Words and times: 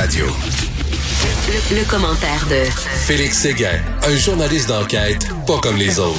Radio. 0.00 0.24
Le, 1.72 1.84
commentaire 1.84 2.46
de 2.48 2.64
Félix 3.04 3.40
Séguin, 3.40 3.78
un 4.02 4.16
journaliste 4.16 4.70
d'enquête 4.70 5.28
pas 5.46 5.58
comme 5.58 5.76
les 5.76 5.98
autres. 5.98 6.18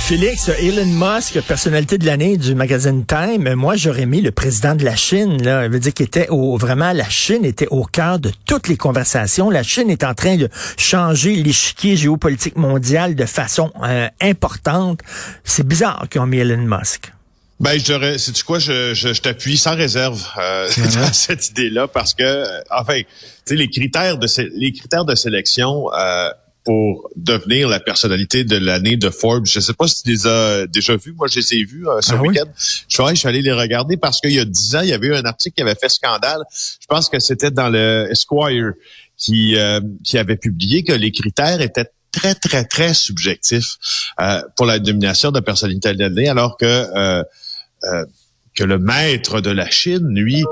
Félix, 0.00 0.48
Elon 0.58 0.86
Musk, 0.86 1.40
personnalité 1.42 1.96
de 1.96 2.06
l'année 2.06 2.36
du 2.36 2.56
magazine 2.56 3.04
Time, 3.06 3.54
moi 3.54 3.76
j'aurais 3.76 4.06
mis 4.06 4.20
le 4.20 4.32
président 4.32 4.74
de 4.74 4.84
la 4.84 4.96
Chine, 4.96 5.40
là, 5.44 5.68
veut 5.68 5.78
dire 5.78 5.94
qu'il 5.94 6.06
était 6.06 6.28
au, 6.30 6.56
vraiment, 6.56 6.92
la 6.92 7.08
Chine 7.08 7.44
était 7.44 7.68
au 7.70 7.84
cœur 7.84 8.18
de 8.18 8.32
toutes 8.46 8.66
les 8.66 8.76
conversations. 8.76 9.48
La 9.48 9.62
Chine 9.62 9.90
est 9.90 10.02
en 10.02 10.14
train 10.14 10.34
de 10.36 10.48
changer 10.76 11.36
l'échiquier 11.36 11.94
géopolitique 11.94 12.56
mondial 12.56 13.14
de 13.14 13.26
façon 13.26 13.70
euh, 13.84 14.08
importante. 14.20 15.02
C'est 15.44 15.64
bizarre 15.64 16.08
qu'ils 16.10 16.20
ont 16.20 16.26
mis 16.26 16.38
Elon 16.38 16.66
Musk. 16.66 17.12
Ben, 17.60 17.78
je 17.78 18.16
c'est 18.16 18.42
quoi, 18.42 18.58
je, 18.58 18.94
je, 18.94 19.12
je 19.12 19.20
t'appuie 19.20 19.58
sans 19.58 19.76
réserve 19.76 20.26
euh, 20.38 20.66
dans 20.94 21.12
cette 21.12 21.50
idée-là 21.50 21.88
parce 21.88 22.14
que, 22.14 22.22
euh, 22.22 22.60
enfin, 22.70 23.00
tu 23.00 23.06
sais, 23.44 23.54
les 23.54 23.68
critères 23.68 24.16
de 24.16 24.26
les 24.56 24.72
critères 24.72 25.04
de 25.04 25.14
sélection 25.14 25.92
euh, 25.92 26.30
pour 26.64 27.10
devenir 27.16 27.68
la 27.68 27.78
personnalité 27.78 28.44
de 28.44 28.56
l'année 28.56 28.96
de 28.96 29.10
Forbes, 29.10 29.44
je 29.44 29.60
sais 29.60 29.74
pas 29.74 29.86
si 29.88 30.02
tu 30.02 30.10
les 30.10 30.26
as 30.26 30.66
déjà 30.68 30.96
vus. 30.96 31.12
Moi, 31.12 31.26
je 31.28 31.40
les 31.40 31.54
ai 31.54 31.64
vus 31.64 31.86
euh, 31.86 32.00
ce 32.00 32.14
ah 32.14 32.22
week-end. 32.22 32.46
Je, 32.56 33.02
je 33.10 33.14
suis 33.14 33.28
allé 33.28 33.42
les 33.42 33.52
regarder 33.52 33.98
parce 33.98 34.22
qu'il 34.22 34.32
y 34.32 34.40
a 34.40 34.46
dix 34.46 34.74
ans, 34.74 34.80
il 34.80 34.88
y 34.88 34.94
avait 34.94 35.08
eu 35.08 35.14
un 35.14 35.24
article 35.24 35.56
qui 35.56 35.62
avait 35.62 35.74
fait 35.74 35.90
scandale. 35.90 36.40
Je 36.80 36.86
pense 36.86 37.10
que 37.10 37.18
c'était 37.18 37.50
dans 37.50 37.68
le 37.68 38.08
Esquire 38.10 38.72
qui 39.18 39.54
qui 40.02 40.16
avait 40.16 40.38
publié 40.38 40.82
que 40.82 40.94
les 40.94 41.12
critères 41.12 41.60
étaient 41.60 41.90
très, 42.10 42.34
très, 42.34 42.64
très 42.64 42.94
subjectifs 42.94 43.76
pour 44.56 44.64
la 44.64 44.78
domination 44.78 45.30
de 45.30 45.40
personnalité 45.40 45.92
de 45.92 45.98
l'année, 45.98 46.28
alors 46.30 46.56
que 46.56 47.22
euh, 47.84 48.04
que 48.54 48.64
le 48.64 48.78
maître 48.78 49.40
de 49.40 49.50
la 49.50 49.70
Chine, 49.70 50.08
lui, 50.10 50.44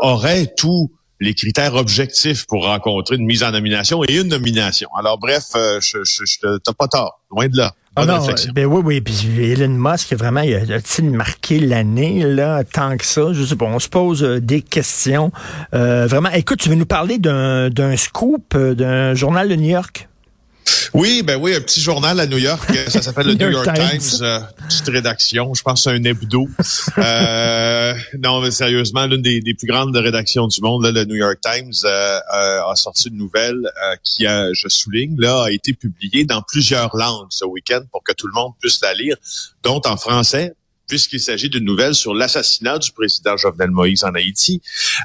aurait 0.00 0.52
tous 0.56 0.90
les 1.20 1.34
critères 1.34 1.74
objectifs 1.74 2.46
pour 2.46 2.64
rencontrer 2.66 3.16
une 3.16 3.24
mise 3.24 3.44
en 3.44 3.52
nomination 3.52 4.02
et 4.04 4.16
une 4.16 4.28
nomination. 4.28 4.88
Alors 4.98 5.18
bref, 5.18 5.44
euh, 5.54 5.78
je, 5.80 5.98
je, 6.04 6.24
je 6.24 6.58
t'as 6.58 6.72
pas 6.72 6.88
tort, 6.88 7.20
loin 7.30 7.46
de 7.48 7.56
là. 7.56 7.74
Ah 7.94 8.06
non, 8.06 8.26
ben 8.54 8.64
oui, 8.64 8.80
oui, 8.82 9.00
puis 9.02 9.52
Elon 9.52 9.68
Musk, 9.68 10.14
vraiment, 10.14 10.40
a-t-il 10.40 11.10
marqué 11.10 11.60
l'année, 11.60 12.24
là, 12.24 12.64
tant 12.64 12.96
que 12.96 13.04
ça? 13.04 13.34
Je 13.34 13.44
sais 13.44 13.54
pas, 13.54 13.66
on 13.66 13.78
se 13.78 13.90
pose 13.90 14.24
euh, 14.24 14.40
des 14.40 14.62
questions. 14.62 15.30
vraiment, 15.72 16.30
écoute, 16.30 16.60
tu 16.60 16.70
veux 16.70 16.74
nous 16.74 16.86
parler 16.86 17.18
d'un 17.18 17.96
scoop 17.98 18.56
d'un 18.56 19.12
journal 19.12 19.48
de 19.48 19.56
New 19.56 19.68
York? 19.68 20.08
Oui, 20.94 21.22
ben 21.22 21.36
oui, 21.40 21.54
un 21.54 21.60
petit 21.60 21.80
journal 21.80 22.20
à 22.20 22.26
New 22.26 22.38
York, 22.38 22.70
ça 22.88 23.00
s'appelle 23.00 23.26
le 23.26 23.34
New 23.34 23.50
York, 23.50 23.66
Times, 23.74 24.20
euh, 24.20 24.40
petite 24.68 24.88
rédaction, 24.88 25.54
je 25.54 25.62
pense 25.62 25.84
c'est 25.84 25.90
un 25.90 26.04
hebdo. 26.04 26.46
euh, 26.98 27.94
non, 28.18 28.40
mais 28.42 28.50
sérieusement, 28.50 29.06
l'une 29.06 29.22
des, 29.22 29.40
plus 29.40 29.66
grandes 29.66 29.96
rédactions 29.96 30.46
du 30.48 30.60
monde, 30.60 30.84
le 30.84 31.04
New 31.04 31.14
York 31.14 31.38
Times, 31.40 31.72
euh, 31.84 32.18
euh, 32.34 32.70
a 32.70 32.76
sorti 32.76 33.08
une 33.08 33.16
nouvelle 33.16 33.70
qui, 34.04 34.26
a, 34.26 34.52
je 34.52 34.68
souligne, 34.68 35.16
là, 35.18 35.44
a 35.44 35.50
été 35.50 35.72
publiée 35.72 36.24
dans 36.24 36.42
plusieurs 36.42 36.94
langues 36.94 37.28
ce 37.30 37.44
week-end 37.46 37.80
pour 37.90 38.02
que 38.04 38.12
tout 38.12 38.26
le 38.26 38.34
monde 38.34 38.52
puisse 38.60 38.80
la 38.82 38.92
lire, 38.92 39.16
dont 39.62 39.80
en 39.86 39.96
français, 39.96 40.54
puisqu'il 40.86 41.20
s'agit 41.20 41.48
d'une 41.48 41.64
nouvelle 41.64 41.94
sur 41.94 42.14
l'assassinat 42.14 42.78
du 42.78 42.92
président 42.92 43.36
Jovenel 43.36 43.70
Moïse 43.70 44.04
en 44.04 44.14
Haïti. 44.14 44.60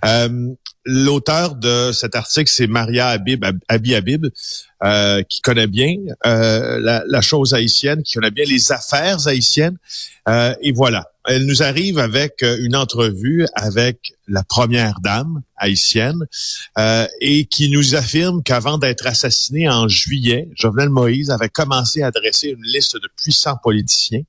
Euh, 0.06 0.53
L'auteur 0.89 1.56
de 1.56 1.92
cet 1.92 2.16
article, 2.16 2.50
c'est 2.50 2.66
Maria 2.66 3.09
Habib, 3.09 3.44
Abi 3.67 3.94
Habib, 3.94 4.28
euh, 4.86 5.22
qui 5.23 5.42
connaît 5.42 5.67
bien 5.67 5.98
euh, 6.25 6.80
la, 6.80 7.03
la, 7.05 7.20
chose 7.20 7.53
haïtienne, 7.53 8.03
qui 8.03 8.14
connaît 8.14 8.31
bien 8.31 8.45
les 8.45 8.72
affaires 8.72 9.28
haïtiennes. 9.28 9.78
Euh, 10.30 10.55
et 10.61 10.72
voilà, 10.72 11.11
elle 11.28 11.45
nous 11.45 11.61
arrive 11.61 12.00
avec 12.00 12.42
euh, 12.42 12.58
une 12.61 12.73
entrevue 12.73 13.45
avec 13.53 14.14
la 14.30 14.45
première 14.45 15.02
dame 15.02 15.42
haïtienne 15.58 16.20
euh, 16.78 17.05
et 17.20 17.48
qui 17.48 17.70
nous 17.70 17.95
affirme 17.95 18.42
qu'avant 18.42 18.78
d'être 18.78 19.08
assassiné 19.08 19.67
en 19.67 19.89
juillet, 19.89 20.48
Jovenel 20.55 20.89
Moïse 20.89 21.31
avait 21.31 21.50
commencé 21.50 22.02
à 22.02 22.08
adresser 22.08 22.48
une 22.48 22.64
liste 22.64 22.95
de 22.95 23.09
puissants 23.22 23.58
politiciens 23.61 24.23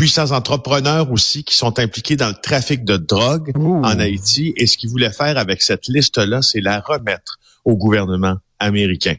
puissants 0.00 0.30
entrepreneurs 0.30 1.12
aussi 1.12 1.44
qui 1.44 1.54
sont 1.54 1.78
impliqués 1.78 2.16
dans 2.16 2.28
le 2.28 2.34
trafic 2.34 2.86
de 2.86 2.96
drogue 2.96 3.52
en 3.54 3.98
Haïti. 3.98 4.54
Et 4.56 4.66
ce 4.66 4.78
qu'ils 4.78 4.88
voulaient 4.88 5.12
faire 5.12 5.36
avec 5.36 5.60
cette 5.60 5.88
liste-là, 5.88 6.40
c'est 6.40 6.62
la 6.62 6.80
remettre 6.80 7.38
au 7.66 7.76
gouvernement 7.76 8.36
américain. 8.58 9.16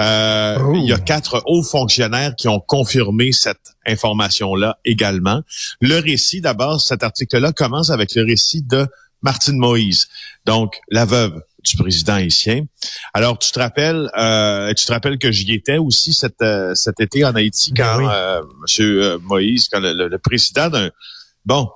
Euh, 0.00 0.72
il 0.74 0.86
y 0.86 0.92
a 0.92 0.98
quatre 0.98 1.44
hauts 1.46 1.62
fonctionnaires 1.62 2.34
qui 2.34 2.48
ont 2.48 2.58
confirmé 2.58 3.30
cette 3.30 3.76
information-là 3.86 4.80
également. 4.84 5.42
Le 5.80 6.00
récit, 6.00 6.40
d'abord, 6.40 6.80
cet 6.80 7.04
article-là 7.04 7.52
commence 7.52 7.90
avec 7.90 8.16
le 8.16 8.24
récit 8.24 8.62
de 8.62 8.88
Martine 9.22 9.56
Moïse, 9.56 10.08
donc 10.46 10.80
la 10.90 11.04
veuve 11.04 11.40
du 11.70 11.76
président 11.76 12.14
haïtien. 12.14 12.64
Alors, 13.14 13.38
tu 13.38 13.50
te 13.52 13.58
rappelles, 13.58 14.10
euh, 14.18 14.72
tu 14.74 14.86
te 14.86 14.92
rappelles 14.92 15.18
que 15.18 15.30
j'y 15.30 15.52
étais 15.52 15.78
aussi 15.78 16.12
cet, 16.12 16.40
euh, 16.42 16.74
cet 16.74 17.00
été 17.00 17.24
en 17.24 17.34
Haïti 17.34 17.72
ben 17.72 17.84
quand 17.98 18.10
euh, 18.10 18.42
euh, 18.80 19.18
Moïse, 19.22 19.68
quand 19.68 19.80
le, 19.80 20.16
président 20.18 20.68
d'un 20.70 20.90
bon 21.44 21.68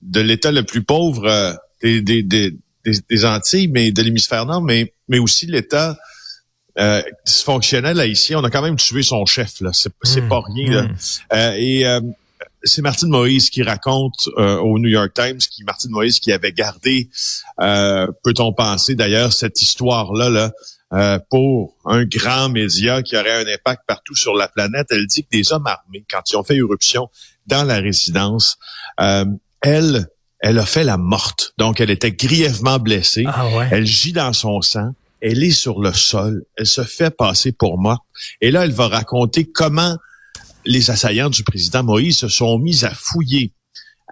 de 0.00 0.20
l'État 0.20 0.50
le 0.50 0.62
plus 0.62 0.82
pauvre 0.82 1.56
des, 1.82 2.00
des, 2.02 2.22
des, 2.22 2.54
des, 2.84 3.24
Antilles, 3.24 3.68
mais 3.68 3.92
de 3.92 4.02
l'hémisphère 4.02 4.46
nord, 4.46 4.62
mais 4.62 4.94
mais 5.08 5.18
aussi 5.18 5.46
l'État 5.46 5.96
euh, 6.78 7.02
dysfonctionnel 7.26 8.00
haïtien, 8.00 8.40
on 8.40 8.44
a 8.44 8.50
quand 8.50 8.62
même 8.62 8.76
tué 8.76 9.02
son 9.02 9.24
chef 9.26 9.60
là, 9.60 9.70
c'est 9.72 9.90
mmh, 9.90 10.28
pas 10.28 10.40
rien 10.40 10.70
là. 10.72 10.82
Mmh. 10.82 11.56
et 11.58 11.84
c'est 12.62 12.82
Martine 12.82 13.08
Moïse 13.08 13.50
qui 13.50 13.62
raconte 13.62 14.28
euh, 14.38 14.58
au 14.58 14.78
New 14.78 14.88
York 14.88 15.12
Times, 15.14 15.38
qui 15.38 15.64
Martine 15.64 15.90
Moïse 15.90 16.20
qui 16.20 16.32
avait 16.32 16.52
gardé, 16.52 17.08
euh, 17.60 18.06
peut-on 18.22 18.52
penser 18.52 18.94
d'ailleurs, 18.94 19.32
cette 19.32 19.60
histoire-là 19.60 20.30
là, 20.30 20.52
euh, 20.92 21.18
pour 21.30 21.76
un 21.84 22.04
grand 22.04 22.48
média 22.48 23.02
qui 23.02 23.16
aurait 23.16 23.44
un 23.44 23.52
impact 23.52 23.82
partout 23.86 24.14
sur 24.14 24.34
la 24.34 24.48
planète. 24.48 24.86
Elle 24.90 25.06
dit 25.06 25.22
que 25.24 25.30
des 25.32 25.52
hommes 25.52 25.66
armés, 25.66 26.04
quand 26.10 26.22
ils 26.30 26.36
ont 26.36 26.44
fait 26.44 26.56
éruption 26.56 27.08
dans 27.46 27.64
la 27.64 27.78
résidence, 27.78 28.58
elle, 28.98 30.06
elle 30.40 30.58
a 30.58 30.66
fait 30.66 30.84
la 30.84 30.98
morte. 30.98 31.54
Donc, 31.58 31.80
elle 31.80 31.90
était 31.90 32.12
grièvement 32.12 32.78
blessée. 32.78 33.24
Ah 33.26 33.46
elle 33.70 33.86
gît 33.86 34.12
dans 34.12 34.32
son 34.32 34.60
sang. 34.60 34.92
Elle 35.20 35.42
est 35.42 35.52
sur 35.52 35.80
le 35.80 35.92
sol. 35.92 36.44
Elle 36.56 36.66
se 36.66 36.82
fait 36.82 37.10
passer 37.16 37.52
pour 37.52 37.78
morte. 37.78 38.02
Et 38.40 38.50
là, 38.50 38.64
elle 38.64 38.72
va 38.72 38.88
raconter 38.88 39.44
comment 39.44 39.96
les 40.64 40.90
assaillants 40.90 41.30
du 41.30 41.44
président 41.44 41.82
Moïse 41.82 42.18
se 42.18 42.28
sont 42.28 42.58
mis 42.58 42.84
à 42.84 42.92
fouiller 42.94 43.52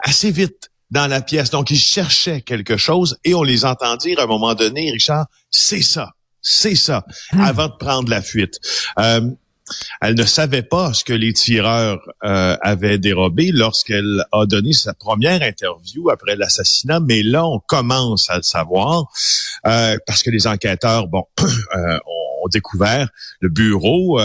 assez 0.03 0.31
vite 0.31 0.71
dans 0.91 1.07
la 1.07 1.21
pièce. 1.21 1.51
Donc, 1.51 1.71
ils 1.71 1.79
cherchaient 1.79 2.41
quelque 2.41 2.77
chose 2.77 3.19
et 3.25 3.35
on 3.35 3.43
les 3.43 3.65
entend 3.65 3.97
dire 3.97 4.19
à 4.19 4.25
un 4.25 4.27
moment 4.27 4.55
donné, 4.55 4.91
Richard, 4.91 5.27
c'est 5.51 5.83
ça, 5.83 6.13
c'est 6.43 6.75
ça, 6.75 7.05
hmm. 7.33 7.41
avant 7.41 7.69
de 7.69 7.77
prendre 7.79 8.11
la 8.11 8.23
fuite. 8.23 8.59
Euh, 8.99 9.21
elle 10.01 10.17
ne 10.17 10.25
savait 10.25 10.65
pas 10.65 10.93
ce 10.93 11.05
que 11.05 11.13
les 11.13 11.33
tireurs 11.33 12.01
euh, 12.25 12.57
avaient 12.61 12.99
dérobé 12.99 13.53
lorsqu'elle 13.53 14.25
a 14.33 14.45
donné 14.45 14.73
sa 14.73 14.95
première 14.95 15.43
interview 15.43 16.11
après 16.11 16.35
l'assassinat, 16.35 16.99
mais 16.99 17.23
là, 17.23 17.47
on 17.47 17.61
commence 17.61 18.29
à 18.31 18.37
le 18.37 18.43
savoir 18.43 19.05
euh, 19.69 19.97
parce 20.09 20.25
que 20.25 20.31
les 20.31 20.49
enquêteurs, 20.49 21.07
bon, 21.07 21.23
ont 21.41 22.49
découvert 22.49 23.09
le 23.39 23.49
bureau 23.49 24.19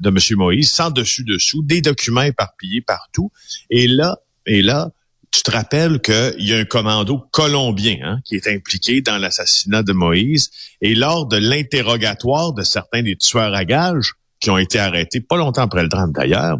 de 0.00 0.08
M. 0.08 0.18
Moïse, 0.36 0.70
sans 0.70 0.90
dessus-dessous, 0.90 1.62
des 1.62 1.80
documents 1.80 2.22
éparpillés 2.22 2.80
partout. 2.80 3.30
Et 3.70 3.86
là, 3.86 4.18
et 4.46 4.62
là, 4.62 4.90
tu 5.30 5.42
te 5.42 5.50
rappelles 5.50 6.00
qu'il 6.00 6.46
y 6.46 6.54
a 6.54 6.58
un 6.58 6.64
commando 6.64 7.26
colombien 7.30 7.98
hein, 8.02 8.20
qui 8.24 8.34
est 8.36 8.48
impliqué 8.48 9.02
dans 9.02 9.18
l'assassinat 9.18 9.82
de 9.82 9.92
Moïse. 9.92 10.50
Et 10.80 10.94
lors 10.94 11.26
de 11.26 11.36
l'interrogatoire 11.36 12.52
de 12.52 12.62
certains 12.62 13.02
des 13.02 13.16
tueurs 13.16 13.54
à 13.54 13.64
gages 13.64 14.14
qui 14.40 14.50
ont 14.50 14.58
été 14.58 14.78
arrêtés, 14.78 15.20
pas 15.20 15.36
longtemps 15.36 15.62
après 15.62 15.82
le 15.82 15.88
drame 15.88 16.12
d'ailleurs, 16.12 16.58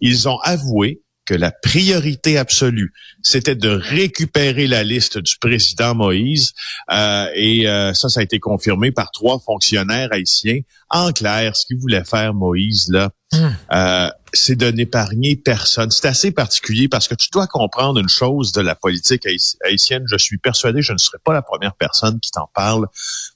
ils 0.00 0.28
ont 0.28 0.38
avoué 0.40 1.00
que 1.24 1.34
la 1.34 1.52
priorité 1.52 2.36
absolue, 2.36 2.92
c'était 3.22 3.54
de 3.54 3.68
récupérer 3.68 4.66
la 4.66 4.82
liste 4.82 5.18
du 5.18 5.36
président 5.38 5.94
Moïse. 5.94 6.52
Euh, 6.90 7.26
et 7.34 7.68
euh, 7.68 7.94
ça, 7.94 8.08
ça 8.08 8.20
a 8.20 8.22
été 8.22 8.40
confirmé 8.40 8.90
par 8.90 9.10
trois 9.12 9.38
fonctionnaires 9.38 10.08
haïtiens. 10.12 10.60
En 10.90 11.12
clair, 11.12 11.56
ce 11.56 11.66
qu'il 11.66 11.78
voulait 11.78 12.04
faire 12.04 12.34
Moïse, 12.34 12.88
là, 12.88 13.10
hmm. 13.32 13.48
euh, 13.72 14.10
c'est 14.32 14.56
de 14.56 14.70
n'épargner 14.70 15.36
personne. 15.36 15.90
C'est 15.90 16.08
assez 16.08 16.32
particulier 16.32 16.88
parce 16.88 17.06
que 17.06 17.14
tu 17.14 17.28
dois 17.32 17.46
comprendre 17.46 18.00
une 18.00 18.08
chose 18.08 18.52
de 18.52 18.60
la 18.60 18.74
politique 18.74 19.26
haïtienne. 19.64 20.04
Je 20.06 20.16
suis 20.16 20.38
persuadé, 20.38 20.82
je 20.82 20.92
ne 20.92 20.98
serai 20.98 21.18
pas 21.24 21.32
la 21.32 21.42
première 21.42 21.74
personne 21.74 22.18
qui 22.20 22.30
t'en 22.30 22.50
parle 22.54 22.86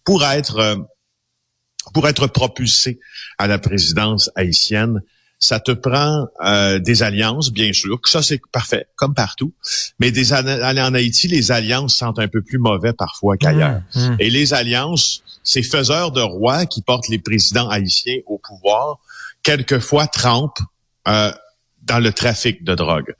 pour 0.04 0.24
être 0.24 0.76
pour 1.94 2.08
être 2.08 2.26
propulsé 2.26 2.98
à 3.38 3.46
la 3.46 3.58
présidence 3.58 4.30
haïtienne 4.34 5.00
ça 5.38 5.60
te 5.60 5.72
prend 5.72 6.26
euh, 6.44 6.78
des 6.78 7.02
alliances, 7.02 7.52
bien 7.52 7.72
sûr. 7.72 8.00
Ça, 8.04 8.22
c'est 8.22 8.40
parfait, 8.52 8.86
comme 8.96 9.14
partout. 9.14 9.52
Mais 9.98 10.10
des 10.10 10.32
aller 10.32 10.80
en 10.80 10.94
Haïti, 10.94 11.28
les 11.28 11.52
alliances 11.52 11.96
sentent 11.96 12.18
un 12.18 12.28
peu 12.28 12.42
plus 12.42 12.58
mauvais 12.58 12.92
parfois 12.92 13.36
qu'ailleurs. 13.36 13.82
Mmh, 13.94 14.00
mmh. 14.00 14.16
Et 14.20 14.30
les 14.30 14.54
alliances, 14.54 15.22
ces 15.44 15.62
faiseurs 15.62 16.10
de 16.10 16.22
rois 16.22 16.64
qui 16.66 16.82
portent 16.82 17.08
les 17.08 17.18
présidents 17.18 17.68
haïtiens 17.68 18.18
au 18.26 18.38
pouvoir, 18.38 18.98
quelquefois 19.42 20.06
trempent 20.06 20.62
euh, 21.06 21.32
dans 21.82 21.98
le 21.98 22.12
trafic 22.12 22.64
de 22.64 22.74
drogue. 22.74 23.14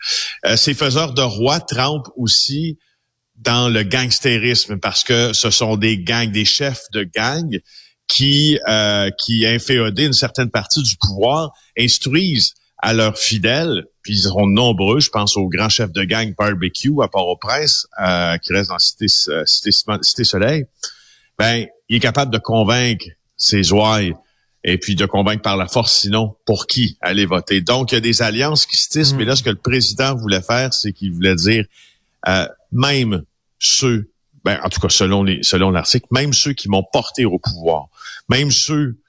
Euh, 0.46 0.56
ces 0.56 0.74
faiseurs 0.74 1.12
de 1.12 1.22
rois 1.22 1.60
trempent 1.60 2.10
aussi 2.16 2.78
dans 3.36 3.68
le 3.68 3.82
gangstérisme 3.82 4.78
parce 4.78 5.04
que 5.04 5.32
ce 5.34 5.50
sont 5.50 5.76
des 5.76 5.98
gangs, 5.98 6.32
des 6.32 6.46
chefs 6.46 6.90
de 6.92 7.04
gangs 7.04 7.60
qui, 8.08 8.58
euh, 8.68 9.10
qui 9.18 9.46
inféodés 9.46 10.06
une 10.06 10.12
certaine 10.12 10.50
partie 10.50 10.82
du 10.82 10.96
pouvoir, 10.96 11.52
instruisent 11.78 12.54
à 12.78 12.92
leurs 12.92 13.18
fidèles, 13.18 13.86
puis 14.02 14.14
ils 14.14 14.22
seront 14.22 14.46
nombreux, 14.46 15.00
je 15.00 15.10
pense 15.10 15.36
au 15.36 15.48
grand 15.48 15.68
chef 15.68 15.92
de 15.92 16.04
gang 16.04 16.34
Barbecue 16.36 16.92
à 17.02 17.08
Port-au-Prince, 17.08 17.86
euh, 18.00 18.36
qui 18.38 18.52
reste 18.52 18.70
dans 18.70 18.78
Cité, 18.78 19.06
euh, 19.28 19.42
Cité, 19.46 19.70
Cité, 20.02 20.24
Soleil, 20.24 20.66
ben, 21.38 21.66
il 21.88 21.96
est 21.96 22.00
capable 22.00 22.32
de 22.32 22.38
convaincre 22.38 23.06
ses 23.36 23.72
ouailles 23.72 24.14
et 24.62 24.78
puis 24.78 24.96
de 24.96 25.06
convaincre 25.06 25.42
par 25.42 25.56
la 25.56 25.68
force, 25.68 25.94
sinon, 25.94 26.36
pour 26.44 26.66
qui 26.66 26.98
aller 27.00 27.24
voter. 27.24 27.60
Donc, 27.60 27.92
il 27.92 27.94
y 27.94 27.98
a 27.98 28.00
des 28.00 28.20
alliances 28.22 28.66
qui 28.66 28.76
se 28.76 28.88
tissent, 28.88 29.14
mais 29.14 29.24
là, 29.24 29.36
ce 29.36 29.42
que 29.42 29.50
le 29.50 29.56
président 29.56 30.14
voulait 30.16 30.42
faire, 30.42 30.74
c'est 30.74 30.92
qu'il 30.92 31.12
voulait 31.12 31.36
dire, 31.36 31.64
euh, 32.26 32.46
même 32.72 33.22
ceux, 33.58 34.10
ben, 34.44 34.58
en 34.64 34.68
tout 34.68 34.80
cas, 34.80 34.88
selon 34.88 35.22
les, 35.22 35.42
selon 35.42 35.70
l'article, 35.70 36.06
même 36.10 36.32
ceux 36.32 36.52
qui 36.52 36.68
m'ont 36.68 36.84
porté 36.92 37.24
au 37.24 37.38
pouvoir, 37.38 37.88
même 38.28 38.50
ceux 38.50 39.00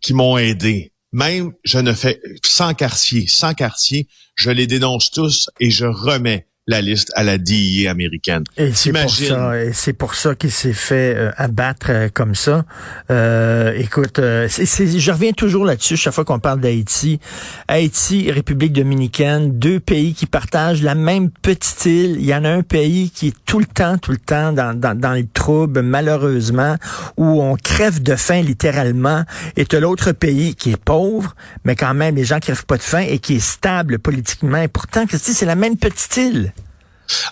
qui 0.00 0.14
m'ont 0.14 0.38
aidé, 0.38 0.92
même 1.12 1.52
je 1.64 1.78
ne 1.78 1.92
fais 1.92 2.20
sans 2.44 2.74
quartier, 2.74 3.26
sans 3.26 3.54
quartier, 3.54 4.08
je 4.34 4.50
les 4.50 4.66
dénonce 4.66 5.10
tous 5.10 5.48
et 5.60 5.70
je 5.70 5.86
remets 5.86 6.48
la 6.66 6.80
liste 6.80 7.12
à 7.14 7.22
la 7.22 7.36
DIA 7.36 7.90
américaine. 7.90 8.44
Et 8.56 8.72
c'est 8.72 8.92
pour 8.92 9.10
ça, 9.10 9.62
et 9.62 9.72
c'est 9.74 9.92
pour 9.92 10.14
ça 10.14 10.34
qu'il 10.34 10.50
s'est 10.50 10.72
fait 10.72 11.14
euh, 11.14 11.30
abattre 11.36 11.86
euh, 11.90 12.08
comme 12.12 12.34
ça. 12.34 12.64
Euh, 13.10 13.74
écoute, 13.76 14.18
euh, 14.18 14.48
je 14.48 15.10
reviens 15.12 15.32
toujours 15.32 15.66
là-dessus 15.66 15.98
chaque 15.98 16.14
fois 16.14 16.24
qu'on 16.24 16.38
parle 16.38 16.60
d'Haïti. 16.60 17.20
Haïti, 17.68 18.30
République 18.30 18.72
dominicaine, 18.72 19.58
deux 19.58 19.78
pays 19.78 20.14
qui 20.14 20.24
partagent 20.24 20.82
la 20.82 20.94
même 20.94 21.30
petite 21.30 21.84
île. 21.84 22.16
Il 22.18 22.24
y 22.24 22.34
en 22.34 22.44
a 22.44 22.50
un 22.50 22.62
pays 22.62 23.10
qui 23.10 23.28
est 23.28 23.36
tout 23.44 23.58
le 23.58 23.66
temps, 23.66 23.98
tout 23.98 24.12
le 24.12 24.16
temps 24.16 24.52
dans, 24.52 24.78
dans, 24.78 24.98
dans 24.98 25.12
les 25.12 25.26
troubles, 25.26 25.82
malheureusement, 25.82 26.76
où 27.18 27.42
on 27.42 27.56
crève 27.56 28.02
de 28.02 28.16
faim 28.16 28.40
littéralement, 28.40 29.24
et 29.58 29.66
l'autre 29.74 30.12
pays 30.12 30.54
qui 30.54 30.70
est 30.70 30.82
pauvre, 30.82 31.34
mais 31.64 31.76
quand 31.76 31.92
même 31.92 32.14
les 32.14 32.24
gens 32.24 32.38
crèvent 32.38 32.64
pas 32.64 32.78
de 32.78 32.82
faim 32.82 33.04
et 33.06 33.18
qui 33.18 33.34
est 33.34 33.44
stable 33.44 33.98
politiquement. 33.98 34.62
Et 34.62 34.68
pourtant, 34.68 35.04
c'est 35.10 35.44
la 35.44 35.56
même 35.56 35.76
petite 35.76 36.16
île. 36.16 36.53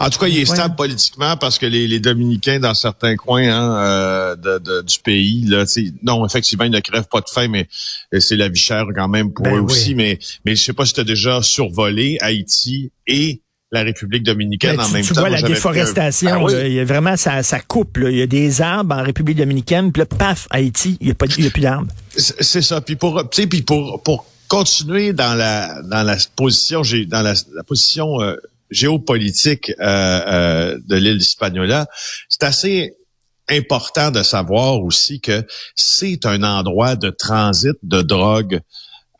En 0.00 0.10
tout 0.10 0.18
cas, 0.18 0.28
il 0.28 0.38
est 0.38 0.44
stable 0.44 0.76
politiquement 0.76 1.36
parce 1.36 1.58
que 1.58 1.66
les, 1.66 1.88
les 1.88 2.00
Dominicains, 2.00 2.60
dans 2.60 2.74
certains 2.74 3.16
coins 3.16 3.48
hein, 3.48 3.76
euh, 3.76 4.36
de, 4.36 4.82
du 4.82 4.98
pays, 4.98 5.44
là, 5.46 5.64
non, 6.02 6.26
effectivement, 6.26 6.64
ils 6.64 6.70
ne 6.70 6.80
crèvent 6.80 7.08
pas 7.10 7.20
de 7.20 7.28
faim, 7.28 7.48
mais 7.48 7.68
c'est 8.18 8.36
la 8.36 8.48
vie 8.48 8.58
chère 8.60 8.86
quand 8.94 9.08
même 9.08 9.32
pour 9.32 9.44
ben 9.44 9.56
eux 9.56 9.62
aussi. 9.62 9.94
Mais, 9.94 10.18
mais 10.44 10.56
je 10.56 10.62
sais 10.62 10.72
pas 10.72 10.84
si 10.84 10.94
tu 10.94 11.00
as 11.00 11.04
déjà 11.04 11.42
survolé 11.42 12.18
Haïti 12.20 12.90
et 13.06 13.40
la 13.70 13.82
République 13.82 14.22
dominicaine 14.22 14.76
ben, 14.76 14.84
en 14.84 14.88
même 14.90 15.02
tu 15.02 15.08
temps. 15.08 15.14
Tu 15.14 15.20
vois 15.20 15.30
la 15.30 15.42
déforestation, 15.42 16.46
ah 16.46 16.66
il 16.66 16.74
y 16.74 16.80
a 16.80 16.84
vraiment 16.84 17.16
ça, 17.16 17.42
ça 17.42 17.58
coupe. 17.60 17.98
Il 18.02 18.18
y 18.18 18.22
a 18.22 18.26
des 18.26 18.60
arbres 18.60 18.94
en 18.94 19.02
République 19.02 19.38
dominicaine, 19.38 19.92
puis 19.92 20.00
là, 20.00 20.06
paf, 20.06 20.46
Haïti, 20.50 20.98
il 21.00 21.06
n'y 21.06 21.12
a, 21.12 21.14
pas, 21.14 21.24
a 21.24 21.28
plus 21.28 21.62
d'arbres. 21.62 21.88
C'est 22.14 22.62
ça. 22.62 22.80
Puis 22.82 22.96
pour, 22.96 23.22
puis 23.30 23.62
pour, 23.62 24.02
pour 24.02 24.26
continuer 24.46 25.14
dans 25.14 25.34
la 25.34 25.80
dans 25.84 26.02
la 26.02 26.18
position, 26.36 26.82
j'ai 26.82 27.06
dans 27.06 27.22
la, 27.22 27.32
la 27.54 27.62
position 27.62 28.20
euh, 28.20 28.36
géopolitique 28.72 29.70
euh, 29.70 29.84
euh, 29.84 30.78
de 30.86 30.96
l'île 30.96 31.18
d'Hispaniola, 31.18 31.86
c'est 32.28 32.42
assez 32.42 32.96
important 33.48 34.10
de 34.10 34.22
savoir 34.22 34.82
aussi 34.82 35.20
que 35.20 35.44
c'est 35.74 36.26
un 36.26 36.42
endroit 36.42 36.96
de 36.96 37.10
transit 37.10 37.76
de 37.82 38.02
drogue 38.02 38.60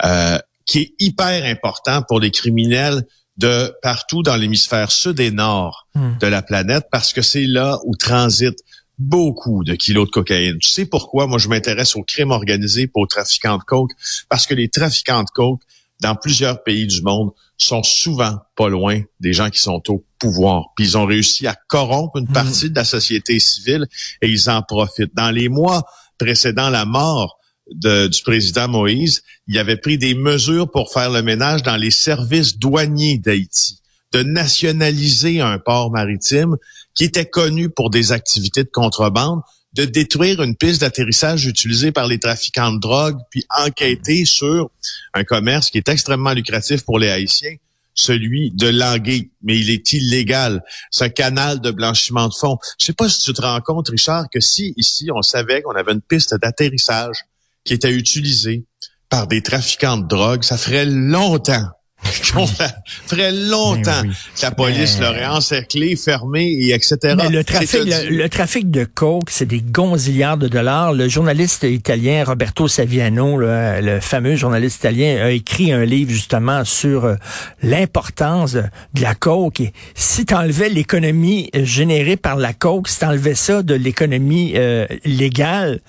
euh, 0.04 0.38
qui 0.64 0.78
est 0.78 0.94
hyper 0.98 1.44
important 1.44 2.02
pour 2.02 2.20
les 2.20 2.30
criminels 2.30 3.04
de 3.36 3.72
partout 3.82 4.22
dans 4.22 4.36
l'hémisphère 4.36 4.92
sud 4.92 5.18
et 5.20 5.30
nord 5.30 5.86
hmm. 5.94 6.18
de 6.18 6.26
la 6.26 6.42
planète 6.42 6.86
parce 6.90 7.12
que 7.12 7.22
c'est 7.22 7.46
là 7.46 7.78
où 7.84 7.96
transitent 7.96 8.62
beaucoup 8.98 9.64
de 9.64 9.74
kilos 9.74 10.06
de 10.06 10.10
cocaïne. 10.10 10.58
Tu 10.58 10.70
sais 10.70 10.86
pourquoi? 10.86 11.26
Moi 11.26 11.38
je 11.38 11.48
m'intéresse 11.48 11.96
au 11.96 12.02
crime 12.02 12.30
organisé 12.30 12.86
pour 12.86 13.02
aux 13.02 13.06
trafiquants 13.06 13.58
de 13.58 13.62
coke 13.64 13.90
parce 14.28 14.46
que 14.46 14.54
les 14.54 14.68
trafiquants 14.68 15.22
de 15.22 15.30
coke 15.30 15.62
dans 16.02 16.16
plusieurs 16.16 16.62
pays 16.64 16.86
du 16.86 17.00
monde 17.00 17.30
sont 17.56 17.82
souvent 17.84 18.38
pas 18.56 18.68
loin 18.68 19.00
des 19.20 19.32
gens 19.32 19.50
qui 19.50 19.60
sont 19.60 19.80
au 19.88 20.04
pouvoir. 20.18 20.66
Puis 20.76 20.84
ils 20.84 20.98
ont 20.98 21.06
réussi 21.06 21.46
à 21.46 21.54
corrompre 21.68 22.18
une 22.18 22.26
partie 22.26 22.70
de 22.70 22.74
la 22.74 22.84
société 22.84 23.38
civile 23.38 23.86
et 24.20 24.28
ils 24.28 24.50
en 24.50 24.62
profitent. 24.62 25.14
Dans 25.14 25.30
les 25.30 25.48
mois 25.48 25.84
précédant 26.18 26.70
la 26.70 26.84
mort 26.84 27.38
de, 27.72 28.08
du 28.08 28.22
président 28.22 28.66
Moïse, 28.68 29.22
il 29.46 29.56
avait 29.58 29.76
pris 29.76 29.96
des 29.96 30.14
mesures 30.14 30.70
pour 30.70 30.92
faire 30.92 31.10
le 31.10 31.22
ménage 31.22 31.62
dans 31.62 31.76
les 31.76 31.92
services 31.92 32.58
douaniers 32.58 33.18
d'Haïti, 33.18 33.80
de 34.12 34.24
nationaliser 34.24 35.40
un 35.40 35.58
port 35.58 35.92
maritime 35.92 36.56
qui 36.94 37.04
était 37.04 37.26
connu 37.26 37.70
pour 37.70 37.90
des 37.90 38.10
activités 38.10 38.64
de 38.64 38.70
contrebande, 38.70 39.40
de 39.74 39.84
détruire 39.84 40.42
une 40.42 40.56
piste 40.56 40.82
d'atterrissage 40.82 41.46
utilisée 41.46 41.92
par 41.92 42.06
les 42.06 42.18
trafiquants 42.18 42.72
de 42.72 42.80
drogue, 42.80 43.18
puis 43.30 43.44
enquêter 43.48 44.24
sur 44.24 44.70
un 45.14 45.24
commerce 45.24 45.70
qui 45.70 45.78
est 45.78 45.88
extrêmement 45.88 46.32
lucratif 46.32 46.84
pour 46.84 46.98
les 46.98 47.08
Haïtiens, 47.08 47.56
celui 47.94 48.50
de 48.50 48.68
l'anguille, 48.68 49.30
mais 49.42 49.58
il 49.58 49.70
est 49.70 49.92
illégal. 49.92 50.62
C'est 50.90 51.04
un 51.04 51.08
canal 51.08 51.60
de 51.60 51.70
blanchiment 51.70 52.28
de 52.28 52.34
fonds. 52.34 52.58
Je 52.78 52.86
sais 52.86 52.92
pas 52.92 53.08
si 53.08 53.22
tu 53.22 53.32
te 53.32 53.42
rends 53.42 53.60
compte, 53.60 53.88
Richard, 53.88 54.26
que 54.30 54.40
si 54.40 54.74
ici 54.76 55.08
on 55.14 55.22
savait 55.22 55.62
qu'on 55.62 55.74
avait 55.74 55.92
une 55.92 56.02
piste 56.02 56.34
d'atterrissage 56.34 57.16
qui 57.64 57.74
était 57.74 57.92
utilisée 57.92 58.64
par 59.08 59.26
des 59.26 59.42
trafiquants 59.42 59.98
de 59.98 60.06
drogue, 60.06 60.42
ça 60.42 60.56
ferait 60.56 60.86
longtemps 60.86 61.68
ferait 63.06 63.32
longtemps 63.32 64.02
que 64.02 64.42
la 64.42 64.50
police 64.50 64.98
l'aurait 65.00 65.26
encerclé, 65.26 65.96
fermé, 65.96 66.44
et 66.44 66.74
etc. 66.74 67.14
Mais 67.16 67.28
le 67.28 67.44
trafic, 67.44 67.80
le, 67.84 68.28
trafic 68.28 68.70
de 68.70 68.84
coke, 68.84 69.30
c'est 69.30 69.46
des 69.46 69.60
gonzillards 69.60 70.38
de 70.38 70.48
dollars. 70.48 70.92
Le 70.92 71.08
journaliste 71.08 71.64
italien 71.64 72.24
Roberto 72.24 72.68
Saviano, 72.68 73.38
le, 73.38 74.00
fameux 74.00 74.36
journaliste 74.36 74.78
italien, 74.78 75.24
a 75.24 75.30
écrit 75.30 75.72
un 75.72 75.84
livre 75.84 76.10
justement 76.10 76.64
sur 76.64 77.04
euh, 77.04 77.14
l'importance 77.62 78.52
de, 78.52 78.64
la 79.00 79.14
coke. 79.14 79.60
Et 79.60 79.72
si 79.94 80.26
tu 80.26 80.34
enlevais 80.34 80.68
l'économie 80.68 81.50
générée 81.54 82.16
par 82.16 82.36
la 82.36 82.52
coke, 82.52 82.88
si 82.88 83.00
tu 83.00 83.04
enlevais 83.04 83.34
ça 83.34 83.62
de 83.62 83.74
l'économie 83.74 84.52
euh, 84.56 84.86
légale, 85.04 85.80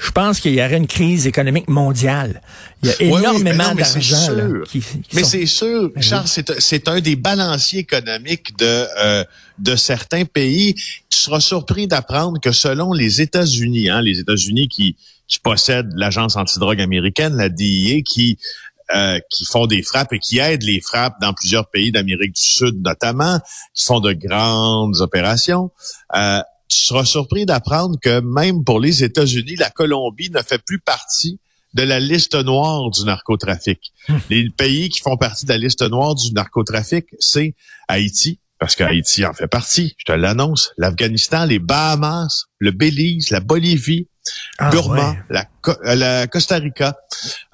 je 0.00 0.10
pense 0.12 0.40
qu'il 0.40 0.54
y 0.54 0.62
aurait 0.62 0.78
une 0.78 0.86
crise 0.86 1.26
économique 1.26 1.68
mondiale. 1.68 2.40
Il 2.82 2.88
y 2.88 2.92
a 2.92 3.02
énormément 3.02 3.74
d'argent. 3.74 4.32
Mais 5.12 5.24
c'est 5.24 5.44
sûr, 5.44 5.90
ben 5.94 6.02
Charles, 6.02 6.26
c'est 6.26 6.88
un 6.88 7.00
des 7.00 7.16
balanciers 7.16 7.80
économiques 7.80 8.56
de 8.56 8.86
euh, 8.98 9.24
de 9.58 9.76
certains 9.76 10.24
pays. 10.24 10.74
Tu 11.10 11.18
seras 11.18 11.40
surpris 11.40 11.86
d'apprendre 11.86 12.40
que 12.40 12.50
selon 12.50 12.94
les 12.94 13.20
États-Unis, 13.20 13.90
hein, 13.90 14.00
les 14.00 14.18
États-Unis 14.20 14.68
qui 14.68 14.96
qui 15.28 15.38
possèdent 15.38 15.92
l'agence 15.94 16.36
antidrogue 16.36 16.80
américaine, 16.80 17.36
la 17.36 17.50
DIA, 17.50 18.00
qui 18.00 18.38
euh, 18.94 19.20
qui 19.30 19.44
font 19.44 19.66
des 19.66 19.82
frappes 19.82 20.14
et 20.14 20.18
qui 20.18 20.38
aident 20.38 20.62
les 20.62 20.80
frappes 20.80 21.20
dans 21.20 21.34
plusieurs 21.34 21.68
pays 21.68 21.92
d'Amérique 21.92 22.34
du 22.34 22.42
Sud 22.42 22.82
notamment, 22.82 23.38
qui 23.74 23.84
font 23.84 24.00
de 24.00 24.14
grandes 24.14 25.00
opérations. 25.00 25.70
Euh, 26.16 26.40
tu 26.70 26.78
seras 26.78 27.04
surpris 27.04 27.46
d'apprendre 27.46 27.98
que 28.00 28.20
même 28.20 28.64
pour 28.64 28.80
les 28.80 29.02
États-Unis, 29.04 29.56
la 29.56 29.70
Colombie 29.70 30.30
ne 30.30 30.40
fait 30.40 30.62
plus 30.64 30.78
partie 30.78 31.38
de 31.74 31.82
la 31.82 32.00
liste 32.00 32.34
noire 32.34 32.90
du 32.90 33.04
narcotrafic. 33.04 33.92
Hmm. 34.08 34.16
Les 34.30 34.50
pays 34.50 34.88
qui 34.88 35.00
font 35.00 35.16
partie 35.16 35.46
de 35.46 35.50
la 35.50 35.58
liste 35.58 35.82
noire 35.82 36.14
du 36.14 36.32
narcotrafic, 36.32 37.06
c'est 37.18 37.54
Haïti, 37.88 38.38
parce 38.58 38.76
qu'Haïti 38.76 39.24
en 39.24 39.32
fait 39.32 39.48
partie, 39.48 39.94
je 39.98 40.04
te 40.04 40.12
l'annonce, 40.12 40.72
l'Afghanistan, 40.78 41.44
les 41.44 41.58
Bahamas, 41.58 42.46
le 42.58 42.70
Belize, 42.70 43.30
la 43.30 43.40
Bolivie, 43.40 44.06
ah, 44.58 44.70
Burma, 44.70 45.16
la, 45.28 45.46
la, 45.94 46.26
Costa 46.26 46.56
Rica, 46.56 46.96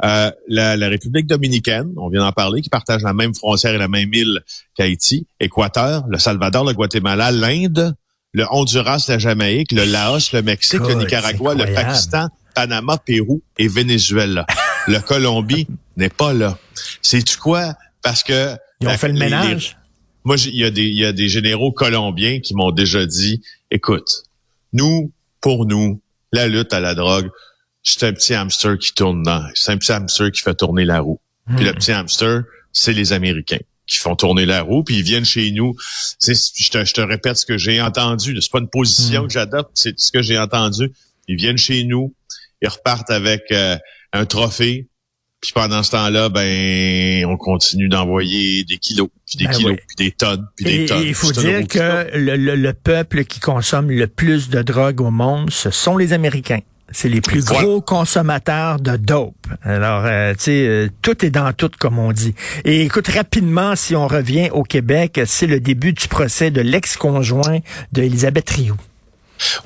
euh, 0.04 0.30
la, 0.48 0.76
la, 0.76 0.88
République 0.88 1.26
dominicaine, 1.26 1.92
on 1.96 2.08
vient 2.10 2.20
d'en 2.20 2.32
parler, 2.32 2.60
qui 2.60 2.68
partage 2.68 3.02
la 3.02 3.14
même 3.14 3.34
frontière 3.34 3.74
et 3.74 3.78
la 3.78 3.88
même 3.88 4.12
île 4.12 4.40
qu'Haïti, 4.74 5.26
Équateur, 5.40 6.04
le 6.08 6.18
Salvador, 6.18 6.64
le 6.64 6.74
Guatemala, 6.74 7.30
l'Inde, 7.30 7.94
le 8.36 8.44
Honduras, 8.50 9.06
la 9.08 9.18
Jamaïque, 9.18 9.72
le 9.72 9.84
Laos, 9.84 10.32
le 10.34 10.42
Mexique, 10.42 10.82
le 10.86 10.92
Nicaragua, 10.92 11.54
le 11.54 11.72
Pakistan, 11.72 12.28
Panama, 12.54 12.98
Pérou 12.98 13.42
et 13.56 13.66
Venezuela. 13.66 14.44
le 14.88 14.98
Colombie 14.98 15.66
n'est 15.96 16.10
pas 16.10 16.34
là. 16.34 16.58
C'est-tu 17.00 17.38
quoi? 17.38 17.72
Parce 18.02 18.22
que... 18.22 18.54
Ils 18.82 18.88
ont 18.88 18.98
fait 18.98 19.08
le 19.08 19.18
ménage? 19.18 19.78
moi, 20.22 20.36
il 20.36 20.54
y, 20.54 20.64
a 20.64 20.70
des, 20.70 20.82
il 20.82 20.98
y 20.98 21.06
a 21.06 21.14
des 21.14 21.30
généraux 21.30 21.72
colombiens 21.72 22.40
qui 22.40 22.54
m'ont 22.54 22.72
déjà 22.72 23.06
dit, 23.06 23.40
écoute, 23.70 24.24
nous, 24.74 25.10
pour 25.40 25.64
nous, 25.64 26.02
la 26.30 26.46
lutte 26.46 26.74
à 26.74 26.80
la 26.80 26.94
drogue, 26.94 27.30
c'est 27.82 28.02
un 28.02 28.12
petit 28.12 28.34
hamster 28.34 28.76
qui 28.76 28.92
tourne 28.92 29.22
dans. 29.22 29.48
C'est 29.54 29.72
un 29.72 29.78
petit 29.78 29.92
hamster 29.92 30.30
qui 30.30 30.42
fait 30.42 30.54
tourner 30.54 30.84
la 30.84 31.00
roue. 31.00 31.20
Puis 31.56 31.64
le 31.64 31.70
hmm. 31.70 31.76
petit 31.76 31.92
hamster, 31.92 32.42
c'est 32.70 32.92
les 32.92 33.14
Américains 33.14 33.60
qui 33.86 33.98
font 33.98 34.16
tourner 34.16 34.46
la 34.46 34.62
roue, 34.62 34.82
puis 34.82 34.96
ils 34.96 35.02
viennent 35.02 35.24
chez 35.24 35.50
nous. 35.52 35.74
Je 36.22 36.70
te, 36.70 36.84
je 36.84 36.92
te 36.92 37.00
répète 37.00 37.36
ce 37.36 37.46
que 37.46 37.56
j'ai 37.58 37.80
entendu. 37.80 38.36
C'est 38.40 38.50
pas 38.50 38.58
une 38.58 38.68
position 38.68 39.22
hmm. 39.22 39.26
que 39.28 39.32
j'adopte, 39.32 39.70
c'est 39.74 39.98
ce 39.98 40.10
que 40.12 40.22
j'ai 40.22 40.38
entendu. 40.38 40.90
Ils 41.28 41.36
viennent 41.36 41.58
chez 41.58 41.84
nous, 41.84 42.14
ils 42.62 42.68
repartent 42.68 43.10
avec 43.10 43.42
euh, 43.52 43.76
un 44.12 44.24
trophée, 44.26 44.88
Puis 45.40 45.52
pendant 45.52 45.82
ce 45.82 45.90
temps-là, 45.92 46.28
ben, 46.28 47.24
on 47.26 47.36
continue 47.36 47.88
d'envoyer 47.88 48.64
des 48.64 48.78
kilos, 48.78 49.08
puis 49.26 49.36
des 49.38 49.44
Ben 49.44 49.52
kilos, 49.54 49.76
puis 49.86 49.96
des 50.06 50.12
tonnes, 50.12 50.46
puis 50.56 50.64
des 50.64 50.82
Et 50.82 50.86
tonnes. 50.86 51.02
il 51.04 51.14
faut 51.14 51.32
dire 51.32 51.66
que 51.68 52.08
le, 52.16 52.36
le- 52.36 52.56
le 52.56 52.72
peuple 52.72 53.24
qui 53.24 53.38
consomme 53.40 53.90
le 53.90 54.06
plus 54.06 54.48
de 54.48 54.62
drogue 54.62 55.00
au 55.00 55.10
monde, 55.10 55.50
ce 55.50 55.70
sont 55.70 55.96
les 55.96 56.12
Américains. 56.12 56.60
C'est 56.98 57.10
les 57.10 57.20
plus 57.20 57.44
gros 57.44 57.82
consommateurs 57.82 58.80
de 58.80 58.96
dope. 58.96 59.34
Alors, 59.64 60.06
euh, 60.06 60.32
tu 60.32 60.44
sais, 60.44 60.66
euh, 60.66 60.88
tout 61.02 61.26
est 61.26 61.30
dans 61.30 61.52
tout, 61.52 61.70
comme 61.78 61.98
on 61.98 62.10
dit. 62.10 62.34
Et 62.64 62.84
écoute, 62.84 63.08
rapidement, 63.08 63.76
si 63.76 63.94
on 63.94 64.08
revient 64.08 64.48
au 64.50 64.62
Québec, 64.62 65.20
c'est 65.26 65.46
le 65.46 65.60
début 65.60 65.92
du 65.92 66.08
procès 66.08 66.50
de 66.50 66.62
l'ex-conjoint 66.62 67.58
de 67.92 68.02
Elisabeth 68.02 68.48
Rioux. 68.48 68.78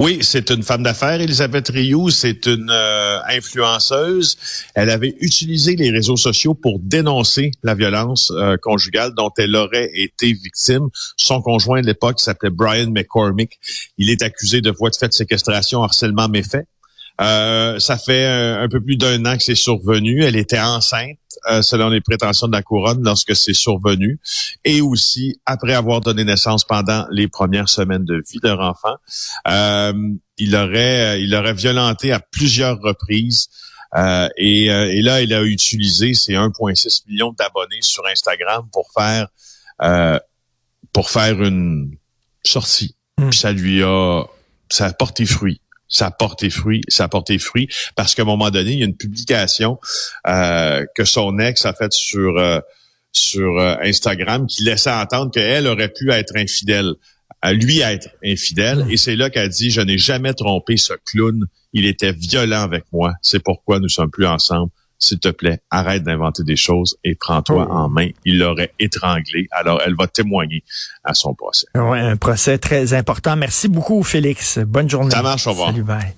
Oui, 0.00 0.18
c'est 0.22 0.50
une 0.50 0.64
femme 0.64 0.82
d'affaires, 0.82 1.20
Elisabeth 1.20 1.68
Rioux. 1.68 2.10
C'est 2.10 2.46
une 2.46 2.68
euh, 2.68 3.20
influenceuse. 3.28 4.36
Elle 4.74 4.90
avait 4.90 5.14
utilisé 5.20 5.76
les 5.76 5.92
réseaux 5.92 6.16
sociaux 6.16 6.54
pour 6.54 6.80
dénoncer 6.80 7.52
la 7.62 7.76
violence 7.76 8.32
euh, 8.32 8.56
conjugale 8.60 9.14
dont 9.14 9.30
elle 9.38 9.54
aurait 9.54 9.92
été 9.94 10.32
victime. 10.32 10.88
Son 11.16 11.42
conjoint 11.42 11.80
de 11.80 11.86
l'époque 11.86 12.18
s'appelait 12.18 12.50
Brian 12.50 12.90
McCormick. 12.90 13.60
Il 13.98 14.10
est 14.10 14.22
accusé 14.22 14.60
de 14.60 14.72
voies 14.72 14.90
de 14.90 14.96
fait 14.96 15.06
de 15.06 15.12
séquestration, 15.12 15.84
harcèlement, 15.84 16.28
méfait. 16.28 16.66
Euh, 17.20 17.78
ça 17.78 17.98
fait 17.98 18.24
un 18.24 18.68
peu 18.68 18.80
plus 18.80 18.96
d'un 18.96 19.24
an 19.26 19.36
que 19.36 19.42
c'est 19.42 19.54
survenu. 19.54 20.22
Elle 20.22 20.36
était 20.36 20.60
enceinte, 20.60 21.18
euh, 21.50 21.62
selon 21.62 21.88
les 21.88 22.00
prétentions 22.00 22.46
de 22.46 22.52
la 22.52 22.62
couronne, 22.62 23.02
lorsque 23.04 23.36
c'est 23.36 23.54
survenu, 23.54 24.18
et 24.64 24.80
aussi 24.80 25.40
après 25.46 25.74
avoir 25.74 26.00
donné 26.00 26.24
naissance 26.24 26.64
pendant 26.64 27.06
les 27.10 27.28
premières 27.28 27.68
semaines 27.68 28.04
de 28.04 28.22
vie 28.30 28.38
de 28.42 28.48
leur 28.48 28.60
enfant. 28.60 28.96
Euh, 29.48 29.92
il 30.38 30.56
aurait, 30.56 31.22
il 31.22 31.34
aurait 31.34 31.54
violenté 31.54 32.12
à 32.12 32.20
plusieurs 32.20 32.80
reprises. 32.80 33.48
Euh, 33.96 34.28
et, 34.36 34.70
euh, 34.70 34.92
et 34.92 35.02
là, 35.02 35.20
il 35.20 35.34
a 35.34 35.42
utilisé 35.42 36.14
ses 36.14 36.34
1,6 36.34 37.02
millions 37.08 37.34
d'abonnés 37.36 37.82
sur 37.82 38.06
Instagram 38.06 38.66
pour 38.72 38.90
faire, 38.96 39.28
euh, 39.82 40.18
pour 40.92 41.10
faire 41.10 41.42
une 41.42 41.96
sortie. 42.44 42.96
Puis 43.16 43.36
ça 43.36 43.52
lui 43.52 43.82
a, 43.82 44.24
ça 44.70 44.86
a 44.86 44.92
porté 44.92 45.26
fruit 45.26 45.60
ça 45.90 46.06
a 46.06 46.10
porté 46.10 46.48
fruit, 46.48 46.82
ça 46.88 47.04
a 47.04 47.08
porté 47.08 47.38
fruit 47.38 47.68
parce 47.96 48.14
qu'à 48.14 48.22
un 48.22 48.26
moment 48.26 48.50
donné, 48.50 48.72
il 48.72 48.78
y 48.78 48.82
a 48.82 48.86
une 48.86 48.96
publication 48.96 49.78
euh, 50.26 50.86
que 50.94 51.04
son 51.04 51.38
ex 51.38 51.66
a 51.66 51.74
faite 51.74 51.92
sur 51.92 52.38
euh, 52.38 52.60
sur 53.12 53.58
euh, 53.58 53.74
Instagram 53.82 54.46
qui 54.46 54.62
laissait 54.62 54.92
entendre 54.92 55.32
qu'elle 55.32 55.66
aurait 55.66 55.92
pu 55.92 56.10
être 56.12 56.36
infidèle, 56.36 56.94
à 57.42 57.52
lui 57.52 57.80
être 57.80 58.08
infidèle, 58.24 58.86
et 58.88 58.96
c'est 58.96 59.16
là 59.16 59.30
qu'elle 59.30 59.48
dit 59.48 59.70
je 59.70 59.80
n'ai 59.80 59.98
jamais 59.98 60.32
trompé 60.32 60.76
ce 60.76 60.92
clown, 61.04 61.46
il 61.72 61.86
était 61.86 62.12
violent 62.12 62.62
avec 62.62 62.84
moi, 62.92 63.14
c'est 63.20 63.42
pourquoi 63.42 63.80
nous 63.80 63.88
sommes 63.88 64.10
plus 64.10 64.26
ensemble. 64.26 64.70
S'il 65.00 65.18
te 65.18 65.28
plaît, 65.28 65.60
arrête 65.70 66.04
d'inventer 66.04 66.44
des 66.44 66.56
choses 66.56 66.96
et 67.04 67.14
prends-toi 67.14 67.66
Oh. 67.68 67.72
en 67.72 67.88
main. 67.88 68.08
Il 68.26 68.38
l'aurait 68.38 68.72
étranglé. 68.78 69.48
Alors, 69.50 69.80
elle 69.84 69.94
va 69.96 70.06
témoigner 70.06 70.62
à 71.04 71.14
son 71.14 71.34
procès. 71.34 71.66
Ouais, 71.74 71.98
un 72.00 72.16
procès 72.16 72.58
très 72.58 72.92
important. 72.94 73.34
Merci 73.34 73.68
beaucoup, 73.68 74.02
Félix. 74.02 74.58
Bonne 74.58 74.88
journée. 74.90 75.10
Ça 75.10 75.22
marche, 75.22 75.46
au 75.46 75.50
revoir. 75.50 75.70
Salut, 75.70 75.82
bye. 75.82 76.14